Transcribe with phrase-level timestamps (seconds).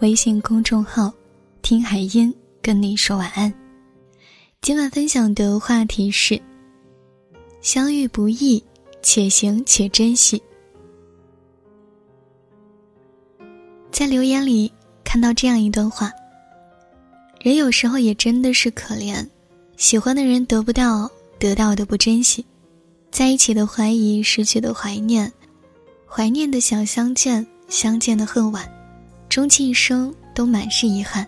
[0.00, 1.12] 微信公众号
[1.62, 3.52] “听海音”跟你说晚安。
[4.60, 6.40] 今晚分享的话题是：
[7.60, 8.62] 相遇不易，
[9.02, 10.42] 且行且珍惜。
[13.90, 14.72] 在留言里
[15.04, 16.10] 看到这样一段话：
[17.40, 19.28] 人有时候也真的是可怜，
[19.76, 22.44] 喜欢的人得不到，得到的不珍惜，
[23.10, 25.32] 在一起的怀疑，失去的怀念，
[26.08, 28.68] 怀念的想相见，相见的恨晚，
[29.34, 31.26] 终其一生都满是遗憾。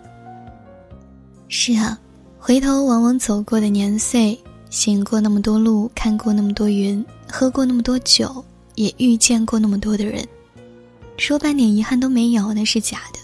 [1.49, 1.99] 是啊，
[2.39, 10.25] 回头往往走过的年岁，行过那么多路，看过那么多云，喝过那么多酒，也遇见过那么多的人。
[11.17, 13.19] 说半点遗憾都没有，那是假的。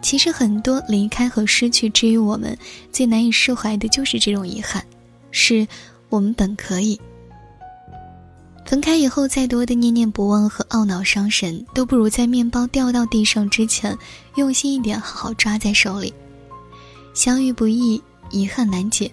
[0.00, 2.56] 其实很多离开和失去，之于我们
[2.92, 4.86] 最难以释怀的就是这种遗憾，
[5.32, 5.66] 是
[6.08, 7.00] 我们本可以
[8.70, 13.98] 分开以后，再多的念念不忘和懊恼伤神，都不如在面包掉到地上之前，
[14.36, 16.14] 用心一点，好好抓在手里。
[17.12, 19.10] 相遇不易，遗憾难解，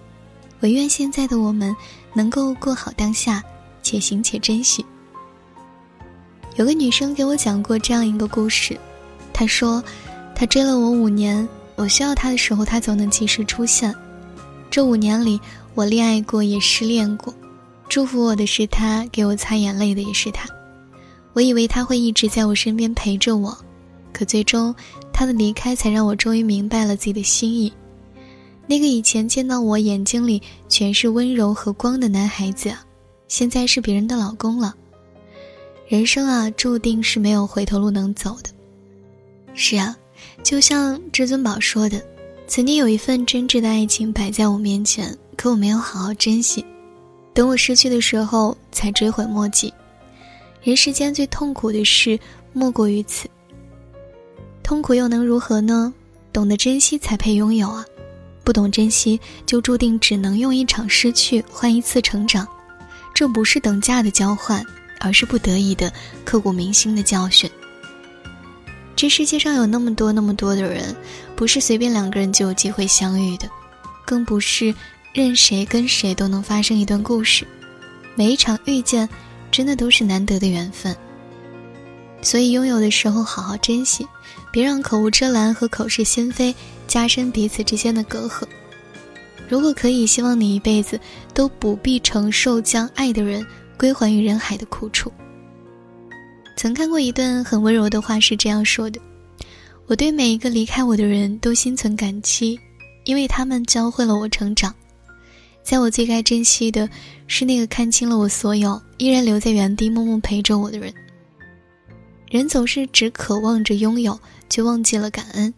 [0.60, 1.74] 唯愿现在的我们
[2.14, 3.42] 能够过好当下，
[3.82, 4.86] 且行且珍惜。
[6.54, 8.78] 有个女生给我讲过这样一个故事，
[9.32, 9.82] 她说，
[10.36, 13.92] 她追了我五年，我需要她的时候，她总能及时出现。
[14.70, 15.40] 这五年里，
[15.74, 17.34] 我恋爱过，也失恋过，
[17.88, 20.48] 祝福我的是他，给我擦眼泪的也是他。
[21.32, 23.56] 我以为他会一直在我身边陪着我，
[24.12, 24.74] 可最终，
[25.12, 27.72] 他的离开才让我终于明白了自己的心意。
[28.66, 32.74] 那个以前见到我眼睛里全是温柔和光的男孩子，
[33.26, 34.74] 现在是别人的老公了。
[35.86, 38.50] 人生啊，注定是没有回头路能走的。
[39.54, 39.96] 是啊，
[40.42, 42.04] 就像至尊宝说的
[42.46, 46.62] ：“曾经有一份真挚的爱情摆在我面前，可我没有好好珍惜，
[47.38, 49.72] 等我失去的时候才追悔莫及。
[50.60, 52.18] 人世间最痛苦的事
[52.52, 53.30] 莫过于此。
[54.60, 55.94] 痛苦又能如何呢？
[56.32, 57.84] 懂得珍惜才配拥有啊！
[58.42, 62.44] 不懂珍惜，就注定只能用一场失去换一次成长，
[63.14, 64.60] 这不是等价的交换。”
[64.98, 65.92] 而是不得已的
[66.24, 67.48] 刻骨铭心的教训。
[68.96, 70.92] 这世界上有那么多那么多的人，
[71.36, 73.48] 不是随便两个人就有机会相遇的，
[74.04, 74.74] 更不是
[75.12, 77.46] 任谁跟谁都能发生一段故事。
[78.14, 79.08] 每一场遇见，
[79.50, 80.96] 真的都是难得的缘分。
[82.22, 84.06] 所以拥有的时候好好珍惜，
[84.52, 86.54] 别让口无遮拦和口是心非
[86.86, 88.42] 加深彼此之间的隔阂。
[89.48, 91.00] 如果可以，希望你一辈子
[91.32, 93.46] 都不必承受将爱的人。
[93.78, 95.12] 归还于人海的苦楚。
[96.56, 99.00] 曾看过一段很温柔的话，是这样说的
[99.86, 102.58] ：“我对每一个离开我的人都心存感激，
[103.04, 104.74] 因为他们教会了我成长。
[105.68, 106.88] 在我最该珍惜的，
[107.26, 110.90] 是那个看清了我所有，依然留在原地默默陪着我的人。
[112.30, 114.18] 人总是只渴望着拥有，
[114.48, 115.52] 却忘记了感恩。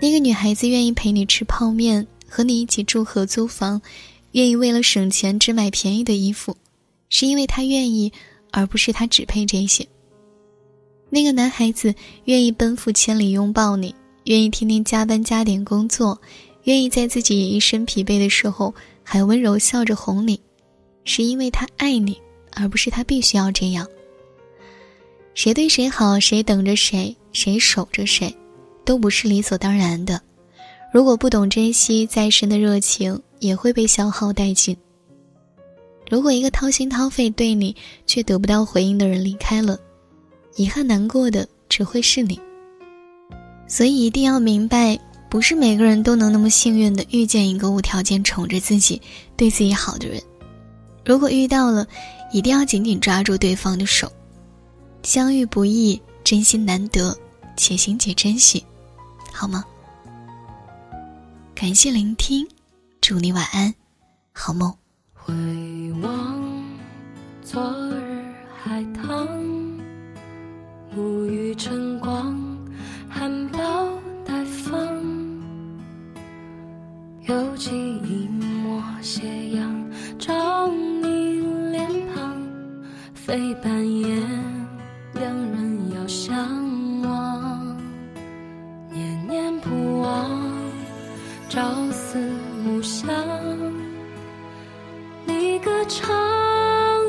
[0.00, 3.80] 那个女孩子愿意陪你吃泡面，和你一起住合租房，
[4.32, 6.56] 愿意为了省钱只买便宜的衣服。”
[7.08, 8.12] 是因为她愿意，
[8.50, 9.86] 而不是她只配这些。
[11.10, 11.94] 那个男孩子
[12.24, 13.94] 愿意奔赴千里拥抱你，
[14.24, 16.20] 愿意天天加班加点工作，
[16.64, 20.40] 愿意在自己一身疲惫的时候还温柔笑着哄你，
[21.04, 22.20] 是因为他爱你，
[22.52, 23.86] 而不是他必须要这样。
[25.34, 28.34] 谁对谁好，谁等着谁，谁守着谁，
[28.84, 30.20] 都不是理所当然的。
[30.92, 34.76] 如果不懂珍惜，再深的热情也会被消耗殆尽。
[36.10, 37.74] 如果一个掏心掏肺对你
[38.06, 39.78] 却得不到回应的人离开了，
[40.56, 42.38] 遗憾难过的只会是你。
[43.66, 44.98] 所以一定要明白，
[45.32, 49.00] 不是每个人都能那么幸运的遇见一个无条件宠着自己、
[49.34, 50.22] 对自己好的人。
[51.06, 51.86] 如果遇到了，
[52.34, 54.12] 一定要紧紧抓住对方的手。
[55.02, 57.16] 相遇不易，真心难得，
[57.56, 58.62] 且行且珍惜，
[59.32, 59.64] 好吗？
[61.54, 62.46] 感谢聆听，
[63.00, 63.72] 祝你晚安，
[64.32, 64.70] 好梦。
[65.14, 65.32] 回
[66.02, 66.62] 望
[67.42, 67.58] 昨
[67.88, 68.22] 日
[68.62, 69.26] 海棠，
[70.94, 72.38] 沐浴晨光，
[83.32, 84.14] 非半夜
[85.14, 86.36] 两人遥相
[87.00, 87.74] 望，
[88.90, 90.30] 念念不忘，
[91.48, 92.18] 朝思
[92.62, 93.10] 暮想。
[95.24, 96.14] 你歌唱，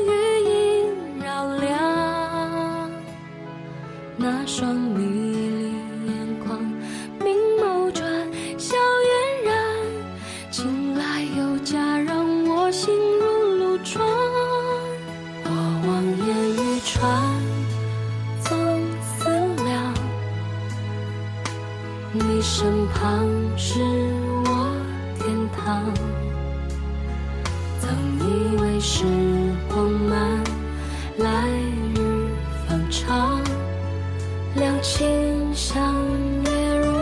[0.06, 0.08] 余
[0.48, 0.86] 音
[1.22, 2.90] 绕梁。
[4.16, 5.53] 那双迷
[22.14, 23.80] 你身旁是
[24.46, 24.70] 我
[25.18, 25.84] 天堂。
[27.80, 29.04] 曾以为时
[29.68, 30.42] 光慢
[31.18, 31.48] 来
[31.94, 32.28] 日
[32.66, 33.64] 方长。
[34.54, 35.92] 两情相
[36.44, 36.92] 悦如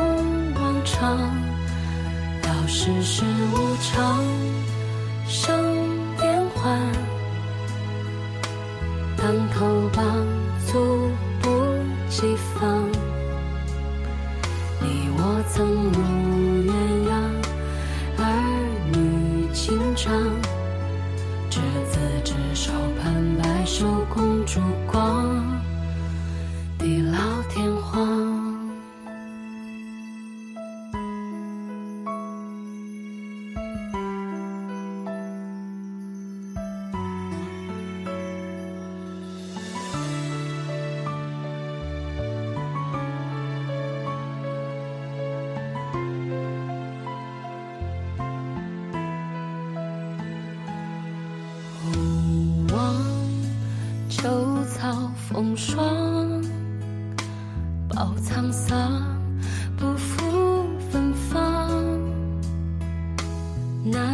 [0.54, 1.18] 往常
[2.40, 4.24] 到世事无常
[5.28, 5.54] 生
[6.18, 6.78] 变化
[9.18, 10.41] 当头棒
[15.44, 16.31] 你我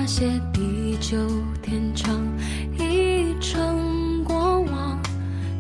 [0.09, 1.19] 些地久
[1.63, 2.27] 天长，
[2.79, 4.99] 已成过往。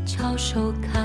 [0.06, 0.97] 翘首看，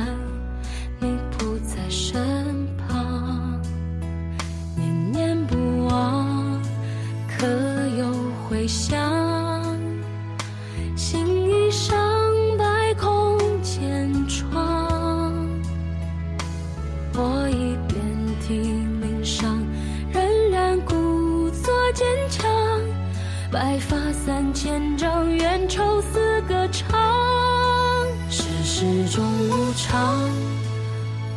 [23.54, 27.00] 白发三千丈，缘愁似个长。
[28.28, 30.28] 世事终无常，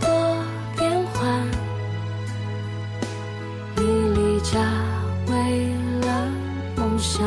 [0.01, 0.09] 多
[0.79, 1.47] 变幻。
[3.77, 3.83] 你
[4.15, 4.59] 离家
[5.27, 5.69] 为
[6.01, 6.33] 了
[6.75, 7.23] 梦想，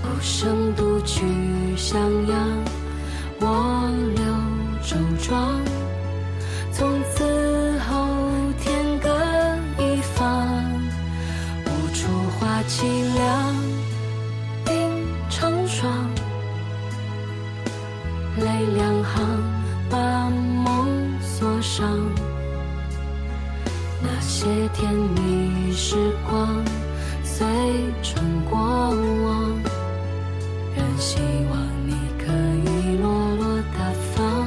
[0.00, 1.22] 孤身独去
[1.76, 2.39] 襄阳，
[24.68, 25.96] 甜蜜时
[26.28, 26.64] 光
[27.22, 27.46] 随
[28.02, 29.62] 成过往
[30.76, 31.18] 仍希
[31.50, 32.32] 望你可
[32.70, 34.46] 以落落大方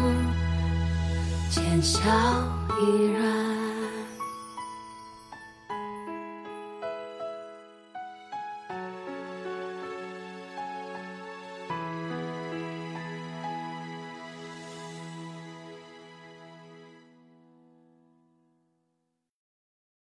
[1.49, 1.99] 浅笑
[2.81, 3.32] 依然。